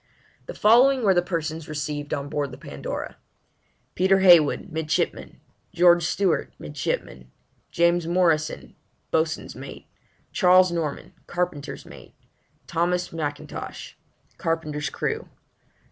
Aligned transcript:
The 0.47 0.55
following 0.55 1.03
were 1.03 1.13
the 1.13 1.21
persons 1.21 1.69
received 1.69 2.11
on 2.11 2.27
Board 2.27 2.49
the 2.49 2.57
Pandora: 2.57 3.17
PETER 3.93 4.17
HEYWOOD 4.21 4.71
Midshipman. 4.73 5.39
GEORGE 5.75 6.01
STEWART 6.05 6.51
Ditto. 6.59 7.25
JAMES 7.69 8.07
MORRISON 8.07 8.75
Boatswain's 9.11 9.53
mate. 9.55 9.85
CHARLES 10.33 10.71
NORMAN 10.71 11.13
Carpenter's 11.27 11.85
mate. 11.85 12.15
THOMAS 12.65 13.13
M'INTOSH 13.13 13.95
Carpenter's 14.39 14.89
crew. 14.89 15.29